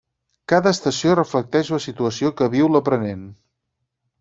[0.53, 3.23] Cada estació reflecteix la situació que viu l'aprenent.